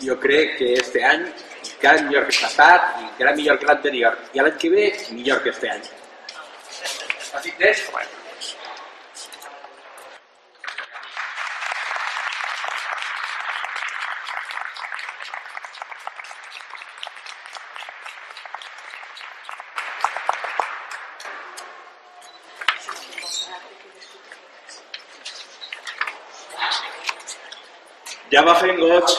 Jo 0.05 0.19
crec 0.21 0.57
que 0.61 0.73
este 0.83 1.01
any 1.05 1.25
encara 1.25 2.05
millor 2.05 2.29
que 2.29 2.37
el 2.37 2.43
passat 2.45 3.01
i 3.01 3.09
encara 3.09 3.35
millor 3.41 3.57
que 3.57 3.73
l'anterior. 3.73 4.21
I 4.33 4.45
l'any 4.45 4.57
que 4.61 4.73
ve, 4.77 4.89
millor 5.17 5.41
que 5.41 5.49
este 5.57 5.69
any. 5.73 5.85
Así 7.33 7.51
que 7.57 7.73
va 28.45 28.55
fent 28.61 28.77
goig 28.79 29.13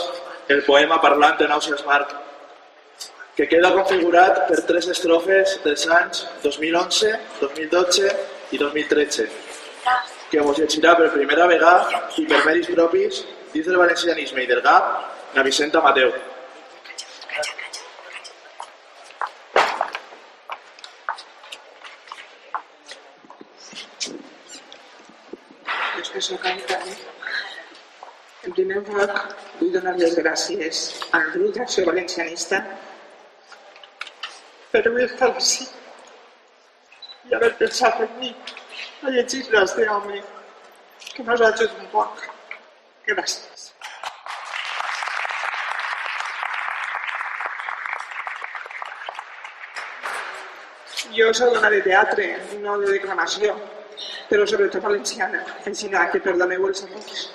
el 0.54 0.62
poema 0.66 1.00
parlant 1.02 1.40
en 1.44 1.52
Ausias 1.52 1.84
Mar, 1.86 2.00
que 3.36 3.46
queda 3.48 3.72
configurat 3.74 4.46
per 4.48 4.62
tres 4.68 4.88
estrofes 4.94 5.58
dels 5.64 5.86
anys 5.98 6.24
2011, 6.44 7.12
2012 7.40 8.10
i 8.56 8.60
2013, 8.62 9.28
que 10.30 10.42
vos 10.46 10.58
llegirà 10.58 10.96
per 10.98 11.12
primera 11.14 11.46
vegada 11.50 12.02
i 12.16 12.26
per 12.26 12.42
mèrits 12.46 12.72
propis 12.74 13.22
dins 13.52 13.66
del 13.66 13.78
valencianisme 13.82 14.44
i 14.44 14.50
del 14.50 14.62
GAP 14.66 15.36
na 15.36 15.46
Vicenta 15.46 15.82
Mateu. 15.84 16.12
Després 26.00 26.30
el 26.34 26.45
cantant. 26.45 26.92
En 28.40 28.54
primer 28.71 29.06
lloc, 29.11 29.35
vull 29.59 29.73
donar 29.75 29.95
les 29.99 30.15
gràcies 30.19 30.80
al 31.19 31.30
grup 31.35 31.56
d'Acció 31.56 31.85
Valencianista 31.89 32.61
per 34.73 34.83
haver 34.87 35.06
estat 35.09 35.41
així 35.41 35.67
i 37.30 37.35
haver 37.39 37.50
pensat 37.63 38.04
en 38.06 38.15
mi 38.21 38.30
a 39.02 39.11
llegir 39.17 39.43
este 39.63 39.89
home 39.97 40.23
que 41.15 41.25
ha 41.26 41.33
ajudat 41.33 41.67
un 41.80 41.91
poc. 41.97 42.23
Gràcies. 43.09 43.67
Jo 51.19 51.33
soc 51.35 51.54
dona 51.54 51.71
de 51.75 51.83
teatre, 51.83 52.26
no 52.63 52.78
de 52.78 52.93
declamació, 52.95 53.56
però 54.30 54.47
sobretot 54.47 54.85
valenciana, 54.85 55.41
així 55.67 55.91
que 55.91 56.26
perdoneu 56.26 56.69
els 56.69 56.85
errors. 56.87 57.30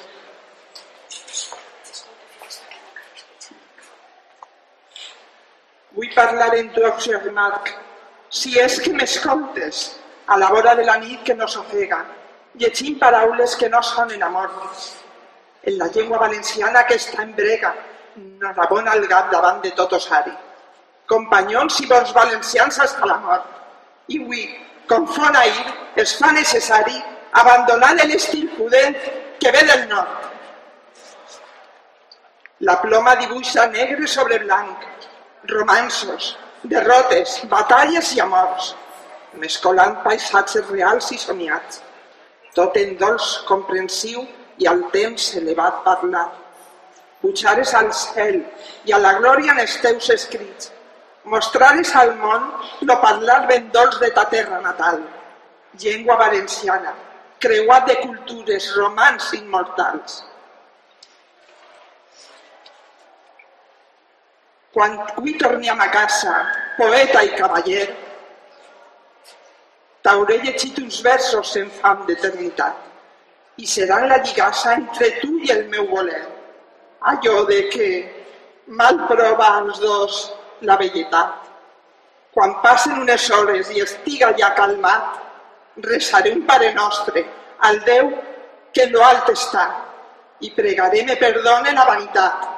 Parlar 6.15 6.55
en 6.55 6.71
Auxiliar 6.85 7.31
Marc, 7.31 7.71
si 8.29 8.57
és 8.59 8.79
que 8.81 8.93
m'escoltes, 8.93 9.85
a 10.27 10.37
la 10.37 10.49
vora 10.49 10.75
de 10.75 10.85
la 10.85 10.97
nit 10.97 11.23
que 11.23 11.35
no 11.35 11.47
s'ofega, 11.47 11.99
llegint 12.61 12.97
paraules 12.99 13.55
que 13.55 13.69
no 13.69 13.81
sonen 13.83 14.23
amortes. 14.23 14.95
En 15.63 15.77
la 15.77 15.87
llengua 15.87 16.17
valenciana 16.17 16.85
que 16.85 16.95
està 16.95 17.21
en 17.23 17.35
brega, 17.35 17.73
no 18.15 18.51
rabona 18.53 18.93
el 18.95 19.07
gat 19.07 19.31
davant 19.31 19.61
de 19.61 19.71
tot 19.77 19.93
osari. 19.97 20.33
Companyons 21.05 21.79
i 21.83 21.87
bons 21.89 22.13
valencians 22.13 22.79
fins 22.79 22.95
a 23.01 23.09
la 23.11 23.17
mort. 23.25 23.49
I 24.07 24.21
avui, 24.21 24.45
com 24.89 25.05
fon 25.07 25.35
ahir, 25.35 25.65
es 25.95 26.15
fa 26.19 26.31
necessari 26.31 26.95
abandonar 27.41 27.93
l'estil 27.99 28.47
pudent 28.57 28.95
que 29.39 29.51
ve 29.51 29.63
del 29.69 29.87
nord. 29.89 30.31
La 32.59 32.79
ploma 32.81 33.15
dibuixa 33.19 33.67
negre 33.67 34.07
sobre 34.07 34.39
blanc, 34.39 34.85
romansos, 35.49 36.35
derrotes, 36.63 37.39
batalles 37.49 38.13
i 38.15 38.21
amors, 38.23 38.73
mescolant 39.41 39.99
paisatges 40.03 40.69
reals 40.71 41.11
i 41.11 41.19
somiats, 41.21 41.81
tot 42.55 42.77
en 42.79 42.95
dolç 42.99 43.31
comprensiu 43.49 44.23
i 44.63 44.67
al 44.71 44.85
temps 44.93 45.31
elevat 45.41 45.83
parlar. 45.87 46.29
Pujares 47.21 47.73
al 47.73 47.91
cel 47.97 48.39
i 48.85 48.93
a 48.93 49.01
la 49.01 49.15
glòria 49.19 49.53
en 49.55 49.61
els 49.63 49.75
teus 49.83 50.09
escrits, 50.13 50.71
mostrares 51.25 51.95
al 51.95 52.13
món 52.21 52.45
lo 52.87 52.99
parlar 53.01 53.41
ben 53.49 53.71
dolç 53.73 53.99
de 54.03 54.11
ta 54.15 54.27
terra 54.29 54.61
natal, 54.61 55.01
llengua 55.81 56.15
valenciana, 56.21 56.93
creuat 57.39 57.89
de 57.89 57.97
cultures 58.03 58.71
romans 58.77 59.33
immortals. 59.33 60.23
Quan 64.75 64.97
avui 64.99 65.37
tornem 65.39 65.79
a 65.79 65.87
casa, 65.87 66.33
poeta 66.75 67.21
i 67.23 67.29
cavaller, 67.39 67.85
t'hauré 70.03 70.35
llegit 70.41 70.81
uns 70.81 70.97
versos 71.05 71.53
en 71.61 71.69
fam 71.77 72.01
d'eternitat 72.09 73.61
i 73.63 73.69
seran 73.71 74.09
la 74.09 74.17
lligassa 74.25 74.73
entre 74.75 75.07
tu 75.21 75.29
i 75.47 75.53
el 75.53 75.63
meu 75.71 75.85
voler. 75.93 76.19
Allò 77.11 77.45
de 77.47 77.59
que 77.71 77.87
mal 78.67 78.99
prova 79.07 79.47
als 79.61 79.79
dos 79.79 80.17
la 80.67 80.75
velletat. 80.81 81.47
Quan 82.35 82.57
passen 82.65 82.99
unes 82.99 83.29
hores 83.31 83.69
i 83.71 83.79
estiga 83.85 84.33
ja 84.41 84.49
calmat, 84.57 85.21
resaré 85.87 86.33
un 86.35 86.43
Pare 86.49 86.73
Nostre 86.73 87.23
al 87.69 87.79
Déu 87.87 88.11
que 88.73 88.89
en 88.89 88.91
lo 88.91 89.07
alt 89.07 89.31
està 89.31 89.69
i 90.43 90.51
pregaré 90.51 91.05
me 91.07 91.15
perdone 91.15 91.71
la 91.71 91.87
vanitat 91.87 92.51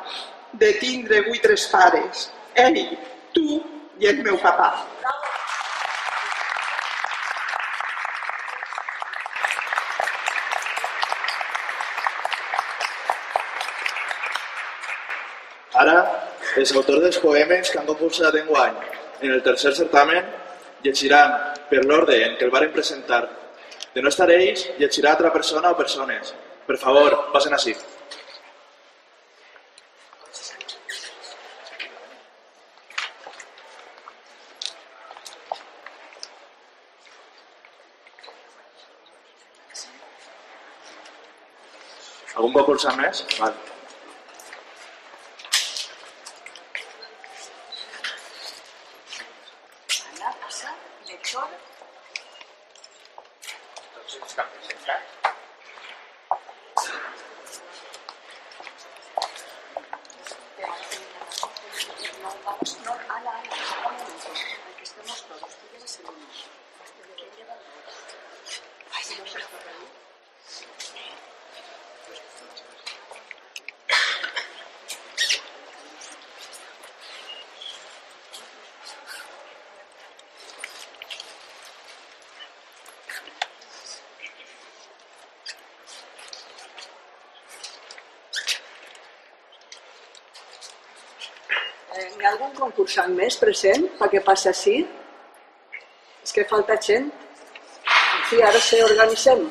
de 0.54 0.74
tindre 0.82 1.24
avui 1.24 1.40
tres 1.44 1.68
pares, 1.72 2.30
ell, 2.56 2.80
tu 3.34 3.60
i 4.00 4.08
el 4.10 4.24
meu 4.26 4.38
papà. 4.42 4.70
Ara, 15.78 15.98
els 16.58 16.72
autors 16.74 17.04
dels 17.04 17.20
poemes 17.22 17.70
que 17.70 17.78
han 17.80 17.90
concursat 17.90 18.36
enguany 18.40 18.78
en 19.22 19.34
el 19.34 19.44
tercer 19.46 19.76
certamen 19.78 20.26
llegiran 20.86 21.36
per 21.70 21.84
l'ordre 21.84 22.18
en 22.26 22.38
què 22.38 22.48
el 22.48 22.54
varen 22.54 22.74
presentar. 22.74 23.22
De 23.94 24.02
no 24.02 24.10
estar 24.14 24.30
ells, 24.34 24.66
llegirà 24.82 25.14
altra 25.14 25.34
persona 25.34 25.74
o 25.74 25.78
persones. 25.78 26.34
Per 26.68 26.78
favor, 26.82 27.18
passen 27.34 27.54
així. 27.58 27.76
Algun 42.38 42.52
vol 42.54 42.66
cursar 42.68 42.92
més? 42.98 43.20
Val. 43.40 43.56
Anna, 50.10 50.34
passa, 50.44 50.74
lector. 51.08 51.48
No, 62.22 62.36
vamos, 62.46 62.78
no, 62.86 62.92
Ana, 62.92 63.32
Ana, 63.32 63.42
un 63.88 63.94
momento, 63.98 64.30
que 64.78 64.84
estemos 64.84 65.24
todos, 65.28 65.42
tú 65.42 65.66
llevas 65.74 66.00
el 66.00 66.06
uno. 66.06 66.28
¿Quién 67.18 67.32
lleva 67.36 67.54
el 67.54 67.60
dos? 67.66 68.62
Ay, 68.94 69.04
no 69.18 69.26
se 69.26 69.40
está 69.40 69.50
por 69.50 69.70
ahí. 69.70 69.88
Hi 91.98 92.26
ha 92.26 92.30
algun 92.30 92.52
concursant 92.88 93.16
més 93.20 93.36
present 93.36 93.88
perquè 94.00 94.22
passi 94.24 94.48
així? 94.48 94.76
És 96.24 96.32
que 96.32 96.46
falta 96.48 96.78
gent. 96.80 97.10
Sí, 98.30 98.40
ara 98.42 98.60
se 98.60 98.80
organitzem. 98.84 99.50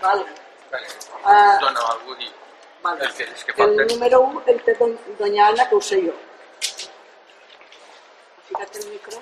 Vale. 0.00 0.24
Uh, 0.72 1.60
Dona 1.60 1.82
algú 1.92 2.16
i 2.18 2.30
vale. 2.82 3.04
el 3.04 3.12
que, 3.12 3.24
els 3.24 3.44
que 3.44 3.62
El 3.62 3.76
número 3.86 4.20
1 4.20 4.42
el 4.46 4.62
té 4.64 4.74
don, 4.78 4.96
doña 5.18 5.48
Ana, 5.48 5.68
que 5.68 5.76
ho 5.76 5.80
sé 5.80 6.00
jo. 6.06 6.14
Fica't 8.48 8.80
el 8.80 8.88
micro. 8.88 9.20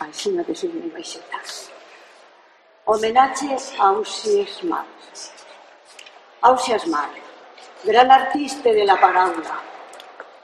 Ai, 0.00 0.12
sí, 0.12 0.30
no, 0.30 0.44
que 0.44 0.54
soy 0.54 0.68
muy 0.68 0.90
baixeta. 0.90 1.40
Homenatge 2.84 3.56
a 3.78 3.88
Ausias 3.88 4.62
Mar. 4.64 4.84
Ausias 6.42 6.86
Mar, 6.86 7.08
gran 7.84 8.10
artista 8.10 8.70
de 8.70 8.84
la 8.84 9.00
paraula, 9.00 9.58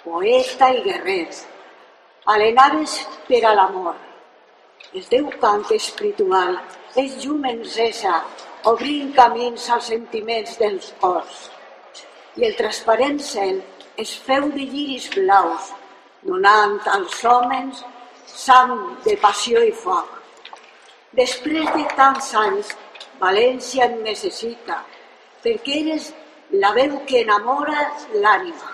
poeta 0.05 0.71
i 0.77 0.83
guerrer, 0.85 1.29
alenaves 2.35 2.99
per 3.29 3.41
a 3.49 3.55
l'amor. 3.59 3.97
El 4.93 5.07
teu 5.11 5.31
cant 5.43 5.65
espiritual 5.77 6.59
és 7.01 7.17
llum 7.23 7.47
encesa, 7.51 8.19
obrint 8.71 9.15
camins 9.17 9.71
als 9.77 9.89
sentiments 9.93 10.59
dels 10.61 10.93
cors. 11.01 11.49
I 12.37 12.47
el 12.51 12.57
transparent 12.61 13.19
cel 13.31 13.63
es 14.05 14.13
feu 14.27 14.51
de 14.53 14.69
lliris 14.75 15.09
blaus, 15.17 15.73
donant 16.29 16.79
als 16.97 17.25
homes 17.25 17.83
sang 18.27 18.77
de 19.09 19.17
passió 19.25 19.63
i 19.65 19.73
foc. 19.85 20.11
Després 21.15 21.69
de 21.77 21.85
tants 21.97 22.33
anys, 22.45 22.75
València 23.21 23.87
et 23.87 24.01
necessita, 24.03 24.81
perquè 25.45 25.81
eres 25.85 26.11
la 26.63 26.73
veu 26.77 26.97
que 27.09 27.23
enamora 27.23 27.87
l'ànima. 28.13 28.74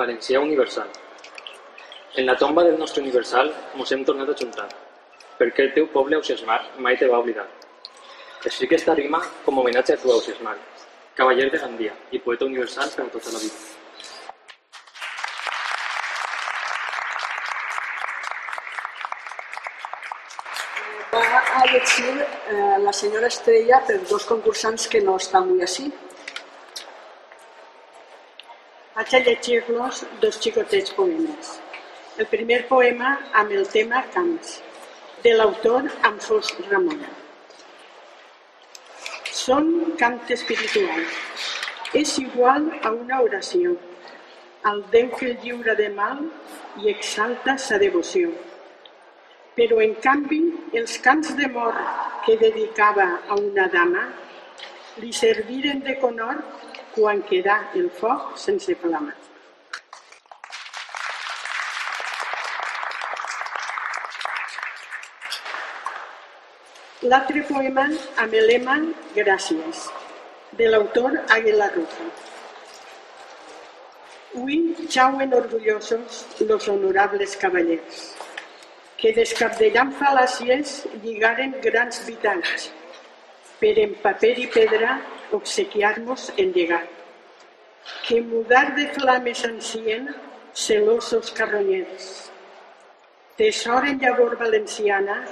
Valencià 0.00 0.40
universal. 0.40 0.88
En 2.16 2.24
la 2.26 2.36
tomba 2.42 2.62
del 2.64 2.78
nostre 2.80 3.02
universal 3.02 3.50
mos 3.76 3.90
hem 3.92 4.04
tornat 4.08 4.30
a 4.32 4.36
juntar, 4.38 4.68
perquè 5.40 5.66
el 5.66 5.74
teu 5.74 5.88
poble 5.92 6.16
Ausiasmar 6.16 6.60
mai 6.86 6.96
te 6.96 7.08
va 7.10 7.18
oblidar. 7.20 7.44
Escric 8.50 8.72
esta 8.78 8.94
rima 8.96 9.20
com 9.44 9.60
homenatge 9.60 9.98
a 9.98 10.00
tu 10.00 10.12
Ausiasmar, 10.14 10.56
cavaller 11.18 11.50
de 11.52 11.60
Gandia 11.60 11.92
i 12.16 12.22
poeta 12.24 12.48
universal 12.48 12.88
per 12.96 13.04
a 13.04 13.12
tota 13.18 13.34
la 13.34 13.42
vida. 13.44 13.58
Va 21.12 21.42
a 21.60 21.66
llegir 21.74 22.14
eh, 22.22 22.78
la 22.86 22.92
senyora 23.02 23.28
Estrella 23.28 23.84
per 23.86 24.00
dos 24.08 24.24
concursants 24.24 24.88
que 24.88 25.04
no 25.04 25.20
estan 25.20 25.44
avui 25.44 25.68
així. 25.68 25.92
Vaig 29.10 29.26
a 29.26 29.30
llegir-los 29.30 30.04
dos 30.22 30.36
xicotets 30.38 30.92
poemes. 30.94 31.48
El 32.16 32.26
primer 32.30 32.58
poema 32.68 33.08
amb 33.40 33.50
el 33.50 33.64
tema 33.66 34.04
Camps, 34.14 34.52
de 35.24 35.32
l'autor 35.34 35.88
Amfos 36.06 36.52
Ramon. 36.68 37.00
Són 39.40 39.72
cant 40.02 40.20
espiritual. 40.36 41.02
És 42.02 42.14
igual 42.22 42.70
a 42.86 42.94
una 43.00 43.18
oració, 43.26 43.74
al 44.70 44.84
Déu 44.94 45.10
que 45.16 45.32
el 45.32 45.36
lliura 45.42 45.74
de 45.74 45.90
mal 45.98 46.22
i 46.78 46.94
exalta 46.94 47.58
sa 47.58 47.82
devoció. 47.82 48.30
Però, 49.58 49.82
en 49.82 49.98
canvi, 50.06 50.42
els 50.84 51.00
cants 51.02 51.34
de 51.40 51.50
mort 51.58 51.82
que 52.28 52.38
dedicava 52.46 53.10
a 53.26 53.42
una 53.42 53.66
dama 53.74 54.06
li 55.02 55.10
serviren 55.10 55.82
de 55.82 55.98
conor 55.98 56.44
quan 56.94 57.20
quedà 57.30 57.56
el 57.78 57.90
foc 58.00 58.38
sense 58.38 58.74
flama. 58.82 59.12
L'altre 67.10 67.40
poema 67.48 67.86
amb 68.22 68.34
el 68.36 68.50
lema 68.50 68.74
Gràcies, 69.16 69.86
de 70.58 70.66
l'autor 70.68 71.14
Águila 71.36 71.70
Roja. 71.76 72.08
Ui, 74.42 74.58
xauen 74.86 75.32
orgullosos 75.34 76.26
los 76.40 76.68
honorables 76.68 77.38
cavallers, 77.40 78.02
que 79.00 79.14
descapdellant 79.16 79.94
fal·làcies 80.02 80.74
lligaren 81.06 81.56
grans 81.64 82.02
vitalls, 82.04 82.68
per 83.62 83.72
en 83.86 83.96
paper 84.04 84.34
i 84.44 84.46
pedra 84.58 84.98
obsequiar-nos 85.32 86.32
el 86.36 86.52
llegat, 86.52 86.88
que 88.06 88.20
mudar 88.20 88.74
de 88.76 88.88
flames 88.88 89.44
ansien 89.44 90.08
celosos 90.54 91.30
carronyers. 91.32 92.30
Tesor 93.36 93.86
en 93.88 94.00
llavor 94.00 94.36
valenciana 94.38 95.24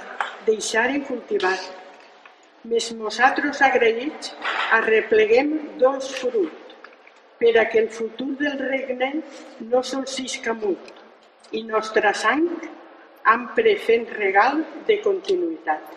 deixaren 0.45 1.03
cultivar. 1.03 1.59
Mes 2.63 2.89
nosaltres 2.95 3.61
agraïts 3.61 4.33
arrepleguem 4.79 5.53
dos 5.77 6.09
fruit, 6.19 6.73
per 7.39 7.53
a 7.59 7.67
que 7.69 7.79
el 7.85 7.89
futur 7.89 8.33
del 8.41 8.57
regne 8.59 9.11
no 9.71 9.83
solcisca 9.83 10.53
mut 10.53 10.91
i 11.55 11.63
nostra 11.63 12.11
sang 12.13 12.49
ampre 13.23 13.75
fent 13.85 14.05
regal 14.17 14.59
de 14.87 14.99
continuïtat. 15.05 15.95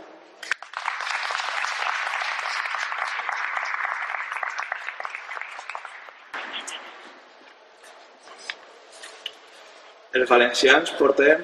Els 10.12 10.28
valencians 10.28 10.90
portem 10.98 11.40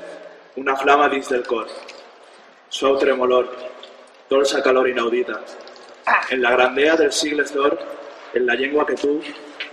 una 0.61 0.75
flama 0.77 1.07
dins 1.09 1.31
del 1.33 1.47
cor, 1.49 1.71
suau 2.69 2.99
tremolor, 3.01 3.47
dolça 4.29 4.61
calor 4.61 4.91
inaudita. 4.91 5.39
En 6.35 6.43
la 6.43 6.53
grandea 6.53 6.97
dels 7.01 7.17
sigles 7.17 7.55
d'or, 7.55 7.79
en 8.35 8.45
la 8.45 8.57
llengua 8.61 8.85
que 8.87 8.97
tu 9.01 9.15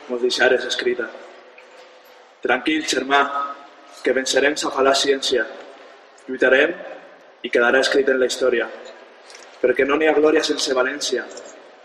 mos 0.07 0.21
deixares 0.21 0.63
escrita. 0.63 1.09
Tranquil, 2.45 2.85
germà, 2.87 3.19
que 4.03 4.13
vencerem 4.15 4.55
sa 4.55 4.71
fal·làcia, 4.71 5.43
lluitarem 6.29 6.75
i 7.43 7.51
quedarà 7.51 7.81
escrit 7.83 8.07
en 8.13 8.21
la 8.21 8.29
història. 8.31 8.69
Perquè 9.59 9.83
no 9.83 9.99
n'hi 9.99 10.07
ha 10.07 10.15
glòria 10.15 10.43
sense 10.43 10.71
València, 10.77 11.27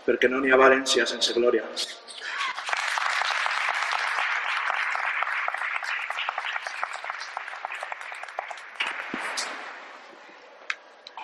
perquè 0.07 0.31
no 0.31 0.39
n'hi 0.39 0.53
ha 0.53 0.63
València 0.63 1.05
sense 1.09 1.35
glòria. 1.35 1.67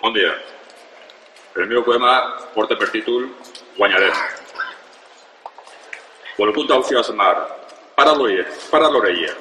Bon 0.08 0.14
dia. 0.14 0.32
El 1.60 1.66
meu 1.68 1.82
poema 1.84 2.10
porta 2.54 2.78
per 2.80 2.86
títol 2.88 3.26
Guanyarem. 3.76 4.14
Volgut 6.38 6.72
entusiasmar, 6.72 7.34
para 7.92 8.14
l'oïer, 8.16 8.46
para 8.70 8.88
l'orella. 8.88 9.34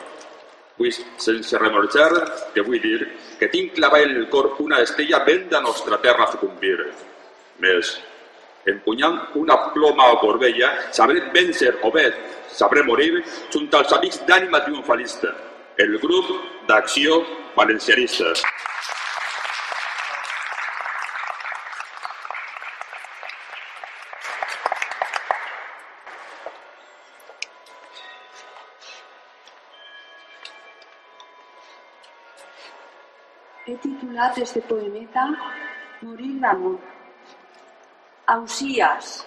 Vull, 0.75 0.91
sense 1.23 1.61
remorxar, 1.63 2.09
que 2.51 2.65
vull 2.67 2.83
dir 2.83 3.07
que 3.39 3.47
tinc 3.47 3.77
clavada 3.79 4.09
en 4.09 4.17
el 4.17 4.27
cor 4.27 4.57
una 4.59 4.81
estella 4.83 5.23
ben 5.23 5.47
de 5.47 5.63
nostra 5.69 6.01
terra 6.03 6.27
a 6.27 6.31
sucumbir. 6.35 6.75
Més, 7.63 7.95
empunyant 8.67 9.21
una 9.39 9.55
ploma 9.71 10.11
o 10.17 10.19
corbella, 10.19 10.73
sabré 10.91 11.29
vèncer 11.31 11.77
o 11.79 11.95
bé 11.95 12.09
sabré 12.51 12.83
morir 12.83 13.13
junt 13.55 13.71
als 13.71 13.95
amics 14.01 14.19
d'ànima 14.27 14.65
triomfalista, 14.67 15.31
el 15.79 15.95
grup 16.03 16.35
d'acció 16.67 17.23
valencianista. 17.55 18.35
Titulat 34.17 34.37
este 34.37 34.61
poemeta 34.61 35.37
Morir 36.01 36.39
d'amor. 36.39 36.79
Ausías, 38.25 39.25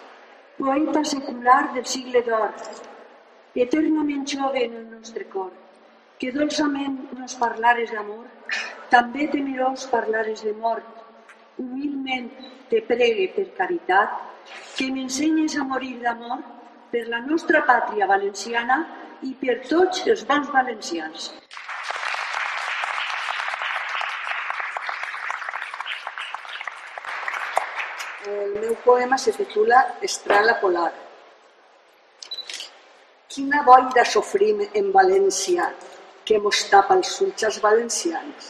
poeta 0.59 1.05
secular 1.05 1.73
del 1.75 1.87
sigle 1.87 2.23
d'or, 2.23 2.51
eternament 3.55 4.27
jove 4.27 4.65
en 4.65 4.75
el 4.75 4.91
nostre 4.91 5.25
cor, 5.31 5.53
que 6.19 6.33
dolçament 6.33 6.97
nos 7.19 7.35
parlares 7.35 7.91
d'amor, 7.95 8.27
també 8.91 9.29
temerós 9.31 9.87
parlares 9.87 10.43
de 10.43 10.53
mort. 10.53 10.87
Humilment 11.59 12.31
te 12.69 12.83
pregue 12.83 13.29
per 13.37 13.47
caritat, 13.59 14.11
que 14.77 14.91
m'ensenyes 14.91 15.57
a 15.57 15.65
morir 15.65 16.01
d'amor 16.03 16.43
per 16.91 17.07
la 17.07 17.21
nostra 17.21 17.63
pàtria 17.63 18.07
valenciana 18.07 18.83
i 19.23 19.35
per 19.35 19.61
tots 19.69 20.07
els 20.07 20.27
bons 20.27 20.51
valencians. 20.51 21.31
El 28.51 28.61
meu 28.61 28.75
poema 28.85 29.17
se 29.17 29.31
titula 29.33 29.79
Estrela 30.03 30.57
Polar. 30.61 30.91
Quina 33.31 33.61
boira 33.69 34.03
sofrim 34.13 34.65
en 34.81 34.89
València 34.97 35.69
que 36.27 36.39
mos 36.47 36.63
tapa 36.73 36.97
els 36.99 37.13
ulls 37.27 37.45
als 37.47 37.59
valencians. 37.67 38.49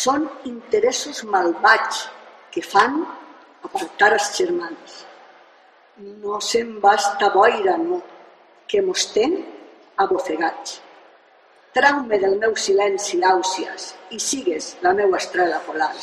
Són 0.00 0.26
interessos 0.50 1.22
malvats 1.36 2.02
que 2.52 2.64
fan 2.74 2.98
apartar 3.70 4.10
els 4.18 4.28
germans. 4.36 4.98
No 6.26 6.42
se'n 6.50 6.76
basta 6.84 7.32
boira, 7.38 7.78
no, 7.86 8.02
que 8.68 8.84
mos 8.90 9.06
ten 9.16 9.38
abofegats. 10.06 10.76
Traume 11.80 12.20
del 12.20 12.36
meu 12.44 12.52
silenci, 12.68 13.24
àusies, 13.32 13.90
i 14.12 14.20
sigues 14.28 14.74
la 14.84 14.92
meua 15.00 15.24
estrela 15.24 15.64
polar. 15.70 15.94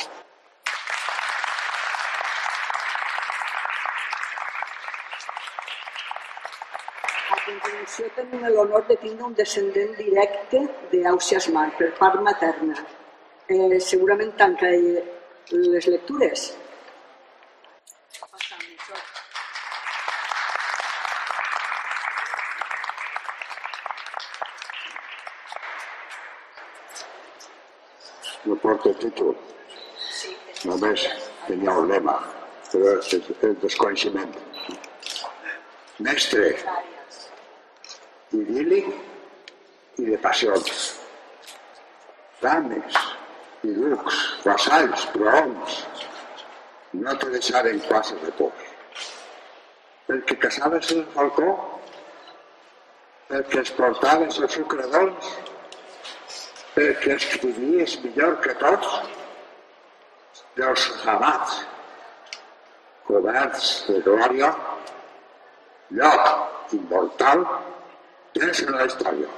A 7.84 7.86
continuació 7.86 8.14
tenim 8.16 8.44
l'honor 8.52 8.84
de 8.88 8.94
tindre 8.96 9.24
un 9.26 9.34
descendent 9.36 9.90
directe 9.96 10.60
d'Àusias 10.92 11.48
Mar, 11.52 11.64
per 11.76 11.88
part 11.98 12.22
materna. 12.24 12.76
Eh, 13.54 13.78
segurament 13.86 14.30
tanca 14.38 14.70
les 14.72 15.88
lectures. 15.94 16.46
No 28.46 28.56
porta 28.64 28.94
títol, 29.04 29.36
Sí, 30.22 30.32
només 30.64 31.04
tenia 31.50 31.76
un 31.82 31.92
lema, 31.92 32.16
però 32.72 32.96
és, 32.96 33.12
és 33.20 33.62
desconeixement. 33.68 34.34
Mestre, 36.08 36.48
idíl·lic 38.40 38.90
i 40.02 40.06
de 40.10 40.18
passions. 40.22 40.84
Dames 42.42 42.98
i 43.64 43.72
ducs, 43.72 44.20
vassalls, 44.44 45.06
prohoms, 45.14 45.80
no 47.04 47.14
te 47.18 47.30
deixaren 47.32 47.80
classes 47.88 48.20
de 48.22 48.32
por. 48.38 48.52
Perquè 50.08 50.36
caçaves 50.42 50.92
el 50.94 51.04
falcó, 51.14 51.54
perquè 53.30 53.62
es 53.62 53.72
portaves 53.78 54.38
el 54.42 54.50
sucre 54.52 54.88
dolç, 54.92 55.30
perquè 56.74 57.14
escrivies 57.16 57.96
millor 58.04 58.40
que 58.44 58.56
tots 58.60 58.98
dels 60.58 60.88
ramats 61.04 61.62
coberts 63.08 63.70
de 63.88 64.00
glòria, 64.04 64.50
lloc 65.96 66.74
immortal 66.76 67.44
tens 68.34 68.62
en 68.62 68.74
la 68.74 68.84
història. 68.86 69.28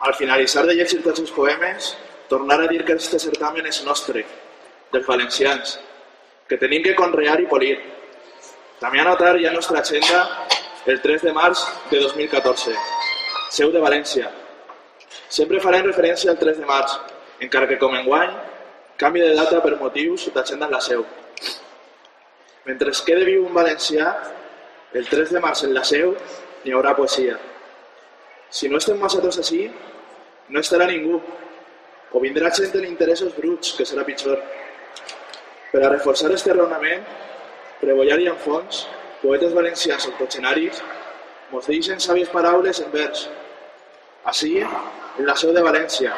Al 0.00 0.14
finalitzar 0.16 0.64
de 0.66 0.74
llegir 0.76 1.00
tots 1.04 1.20
els 1.22 1.32
poemes, 1.32 1.94
tornar 2.28 2.60
a 2.60 2.68
dir 2.68 2.84
que 2.84 2.96
este 3.00 3.18
certamen 3.18 3.66
és 3.68 3.82
nostre, 3.84 4.24
dels 4.92 5.06
valencians, 5.06 5.78
que 6.48 6.58
tenim 6.58 6.82
que 6.82 6.96
conrear 6.98 7.38
i 7.40 7.48
polir. 7.50 7.76
També 8.80 9.00
anotar 9.00 9.36
ja 9.40 9.52
nostra 9.52 9.80
agenda 9.80 10.22
el 10.86 11.00
3 11.00 11.28
de 11.28 11.32
març 11.36 11.62
de 11.90 12.00
2014, 12.00 12.74
seu 13.52 13.72
de 13.72 13.82
València. 13.82 14.30
Sempre 15.28 15.60
farem 15.62 15.86
referència 15.86 16.32
al 16.32 16.38
3 16.40 16.58
de 16.58 16.66
març, 16.66 16.96
encara 17.40 17.68
que 17.68 17.78
com 17.80 17.96
enguany 17.96 18.32
canvi 19.00 19.22
de 19.24 19.34
data 19.34 19.62
per 19.64 19.78
motius 19.80 20.28
d'agenda 20.34 20.66
en 20.68 20.74
la 20.76 20.80
seu. 20.84 21.04
Mentre 22.66 22.92
es 22.92 23.00
quede 23.00 23.24
viu 23.24 23.46
un 23.46 23.54
valencià, 23.56 24.10
el 24.92 25.06
3 25.08 25.32
de 25.32 25.40
març 25.40 25.64
en 25.64 25.72
la 25.74 25.84
seu 25.88 26.12
n'hi 26.64 26.74
haurà 26.76 26.92
poesia. 26.98 27.38
Si 28.50 28.68
no 28.68 28.80
estem 28.82 28.98
nosaltres 29.00 29.38
així, 29.40 29.62
no 30.50 30.60
estarà 30.60 30.88
ningú. 30.90 31.20
O 32.12 32.20
vindrà 32.20 32.50
gent 32.52 32.74
en 32.76 32.88
interessos 32.88 33.32
bruts, 33.36 33.72
que 33.78 33.86
serà 33.86 34.04
pitjor. 34.04 34.40
Per 35.70 35.82
a 35.86 35.92
reforçar 35.92 36.32
este 36.34 36.52
raonament, 36.52 37.06
Prebollar 37.80 38.18
i 38.20 38.26
Enfons, 38.28 38.82
poetes 39.22 39.54
valencians 39.56 40.08
octogenaris, 40.10 40.82
mos 41.52 41.70
deixen 41.70 42.02
sàvies 42.02 42.28
paraules 42.34 42.82
en 42.82 42.90
vers. 42.92 43.28
Així, 44.28 44.58
en 44.60 45.24
la 45.24 45.36
seu 45.38 45.54
de 45.56 45.62
València, 45.64 46.12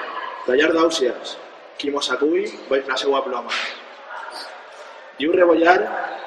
la 0.46 0.56
llar 0.58 0.72
d'Àusies, 0.74 1.36
qui 1.78 1.90
mos 1.94 2.08
acull 2.10 2.46
baix 2.70 2.86
la 2.88 2.96
seua 2.98 3.20
ploma. 3.22 3.52
Diu 5.18 5.34
Rebollar 5.36 5.78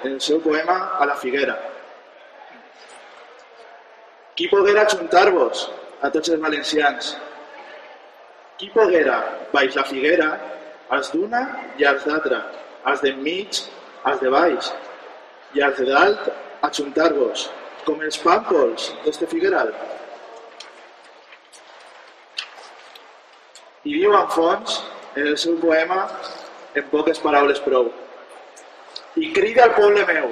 en 0.03 0.13
el 0.13 0.21
seu 0.21 0.39
poema 0.39 0.75
A 0.99 1.07
la 1.09 1.15
figuera. 1.19 1.55
Qui 4.35 4.47
poguera 4.51 4.85
ajuntar-vos 4.85 5.65
a 6.01 6.11
tots 6.11 6.31
els 6.31 6.41
valencians? 6.43 7.15
Qui 8.59 8.69
poguera, 8.71 9.17
baix 9.51 9.75
la 9.75 9.83
figuera, 9.87 10.29
als 10.95 11.11
d'una 11.11 11.41
i 11.79 11.87
als 11.87 12.05
d'altra, 12.07 12.39
als 12.83 13.03
d'enmig, 13.03 13.61
als 14.03 14.21
de 14.21 14.31
baix, 14.31 14.71
i 15.55 15.63
als 15.65 15.79
de 15.79 15.89
dalt, 15.89 16.31
ajuntar-vos, 16.67 17.49
com 17.85 18.03
els 18.03 18.19
pàmpols 18.23 18.91
d'este 19.03 19.27
figueral? 19.31 19.73
I 23.85 23.93
diu 23.93 24.15
en 24.17 24.29
fons, 24.33 24.79
en 25.13 25.27
el 25.29 25.37
seu 25.37 25.59
poema, 25.61 26.07
en 26.73 26.85
poques 26.89 27.19
paraules 27.21 27.59
prou. 27.61 27.91
I 29.21 29.29
crida 29.35 29.67
al 29.67 29.75
poble 29.77 30.05
meu, 30.09 30.31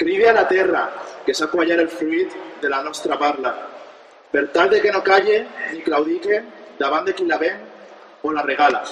crida 0.00 0.32
a 0.32 0.36
la 0.40 0.48
terra, 0.50 0.88
que 1.24 1.34
s'ha 1.34 1.46
quallar 1.52 1.78
el 1.78 1.90
fruit 1.92 2.34
de 2.60 2.70
la 2.72 2.82
nostra 2.82 3.18
parla, 3.20 3.52
per 4.32 4.48
tal 4.56 4.72
de 4.74 4.80
que 4.82 4.90
no 4.92 5.04
calle 5.06 5.38
ni 5.70 5.84
claudique 5.86 6.42
davant 6.80 7.06
de 7.06 7.14
qui 7.14 7.28
la 7.30 7.38
ven 7.38 7.62
o 8.22 8.34
la 8.34 8.42
regala. 8.42 8.82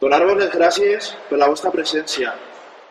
Donar-vos 0.00 0.40
les 0.40 0.50
gràcies 0.56 1.12
per 1.28 1.38
la 1.38 1.50
vostra 1.52 1.72
presència. 1.74 2.32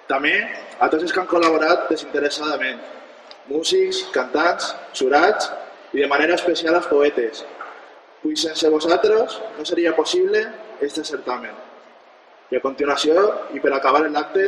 També 0.05 0.37
a 0.77 0.87
tots 0.89 1.01
els 1.01 1.11
que 1.13 1.23
han 1.23 1.29
col·laborat 1.33 1.89
desinteressadament, 1.89 2.79
músics, 3.49 4.05
cantants, 4.13 4.73
jurats 4.93 5.49
i 5.93 6.01
de 6.03 6.13
manera 6.13 6.37
especial 6.37 6.77
als 6.77 6.89
poetes, 6.93 7.41
pues 8.25 8.41
sense 8.41 8.69
vosaltres 8.69 9.39
no 9.55 9.63
seria 9.63 9.95
possible 9.95 10.47
este 10.81 11.03
certamen. 11.05 11.51
I 12.49 12.57
a 12.57 12.61
continuació, 12.63 13.21
i 13.53 13.61
per 13.61 13.69
acabar 13.75 14.01
l'acte, 14.09 14.47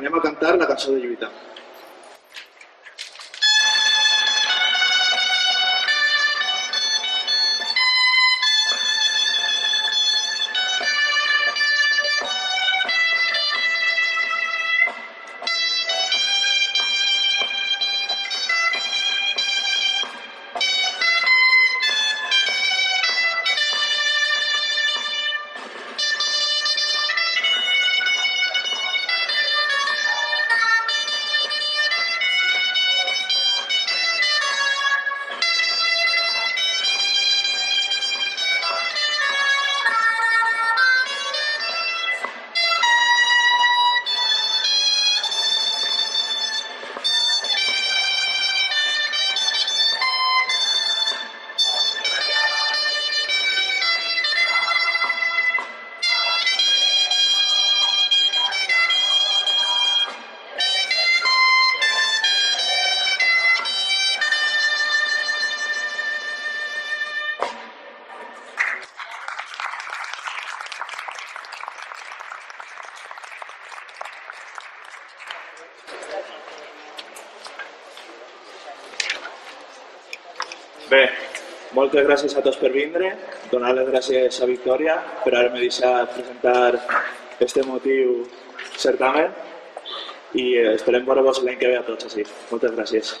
anem 0.00 0.14
a 0.16 0.22
cantar 0.24 0.54
la 0.56 0.68
cançó 0.70 0.94
de 0.94 1.02
lluita. 1.02 1.28
Moltes 81.74 82.06
gràcies 82.06 82.36
a 82.36 82.42
tots 82.44 82.58
per 82.60 82.70
vindre, 82.74 83.12
donar 83.52 83.74
les 83.76 83.90
gràcies 83.90 84.40
a 84.40 84.48
Victòria 84.50 84.98
per 85.24 85.34
haver-me 85.34 85.62
deixat 85.66 86.14
presentar 86.16 86.80
este 87.46 87.66
motiu 87.66 88.24
certamen 88.76 89.32
i 90.34 90.50
esperem 90.74 91.06
veure-vos 91.06 91.42
l'any 91.42 91.58
que 91.60 91.70
ve 91.70 91.78
a 91.78 91.86
tots 91.86 92.10
així. 92.10 92.26
Moltes 92.50 92.74
gràcies. 92.78 93.14